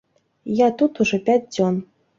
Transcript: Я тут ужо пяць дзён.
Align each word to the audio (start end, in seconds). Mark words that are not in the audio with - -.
Я 0.61 0.67
тут 0.81 0.93
ужо 1.07 1.23
пяць 1.29 1.41
дзён. 1.53 1.83